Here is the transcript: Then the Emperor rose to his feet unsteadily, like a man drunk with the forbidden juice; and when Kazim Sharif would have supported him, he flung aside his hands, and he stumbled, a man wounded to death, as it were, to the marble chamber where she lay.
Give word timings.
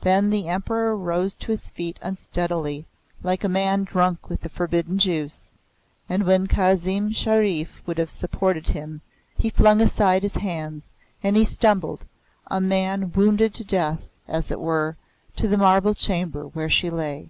Then 0.00 0.30
the 0.30 0.48
Emperor 0.48 0.96
rose 0.96 1.36
to 1.36 1.48
his 1.48 1.68
feet 1.70 1.98
unsteadily, 2.00 2.86
like 3.22 3.44
a 3.44 3.50
man 3.50 3.84
drunk 3.84 4.30
with 4.30 4.40
the 4.40 4.48
forbidden 4.48 4.98
juice; 4.98 5.50
and 6.08 6.24
when 6.26 6.46
Kazim 6.46 7.12
Sharif 7.12 7.82
would 7.84 7.98
have 7.98 8.08
supported 8.08 8.68
him, 8.70 9.02
he 9.36 9.50
flung 9.50 9.82
aside 9.82 10.22
his 10.22 10.36
hands, 10.36 10.94
and 11.22 11.36
he 11.36 11.44
stumbled, 11.44 12.06
a 12.46 12.62
man 12.62 13.12
wounded 13.14 13.52
to 13.56 13.62
death, 13.62 14.08
as 14.26 14.50
it 14.50 14.58
were, 14.58 14.96
to 15.36 15.46
the 15.46 15.58
marble 15.58 15.92
chamber 15.92 16.44
where 16.44 16.70
she 16.70 16.88
lay. 16.88 17.28